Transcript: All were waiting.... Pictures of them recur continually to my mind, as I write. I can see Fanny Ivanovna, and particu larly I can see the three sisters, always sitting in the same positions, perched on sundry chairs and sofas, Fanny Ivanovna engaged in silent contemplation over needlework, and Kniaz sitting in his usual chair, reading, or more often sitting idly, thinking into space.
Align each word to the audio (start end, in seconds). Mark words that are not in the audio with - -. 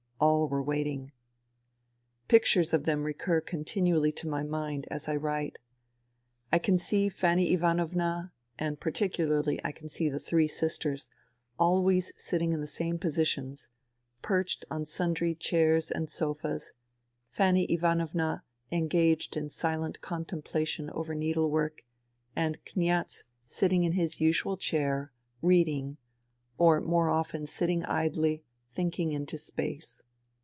All 0.23 0.47
were 0.47 0.61
waiting.... 0.61 1.13
Pictures 2.27 2.73
of 2.73 2.83
them 2.83 3.01
recur 3.05 3.41
continually 3.41 4.11
to 4.11 4.27
my 4.27 4.43
mind, 4.43 4.87
as 4.91 5.09
I 5.09 5.15
write. 5.15 5.57
I 6.53 6.59
can 6.59 6.77
see 6.77 7.09
Fanny 7.09 7.51
Ivanovna, 7.53 8.31
and 8.59 8.79
particu 8.79 9.27
larly 9.27 9.59
I 9.63 9.71
can 9.71 9.89
see 9.89 10.09
the 10.09 10.19
three 10.19 10.47
sisters, 10.47 11.09
always 11.57 12.13
sitting 12.17 12.53
in 12.53 12.61
the 12.61 12.67
same 12.67 12.99
positions, 12.99 13.69
perched 14.21 14.63
on 14.69 14.85
sundry 14.85 15.33
chairs 15.33 15.89
and 15.89 16.07
sofas, 16.07 16.73
Fanny 17.31 17.63
Ivanovna 17.73 18.43
engaged 18.71 19.35
in 19.35 19.49
silent 19.49 20.01
contemplation 20.01 20.91
over 20.91 21.15
needlework, 21.15 21.83
and 22.35 22.63
Kniaz 22.63 23.23
sitting 23.47 23.85
in 23.85 23.93
his 23.93 24.21
usual 24.21 24.55
chair, 24.55 25.11
reading, 25.41 25.97
or 26.59 26.79
more 26.79 27.09
often 27.09 27.47
sitting 27.47 27.83
idly, 27.85 28.43
thinking 28.71 29.13
into 29.13 29.39
space. 29.39 30.03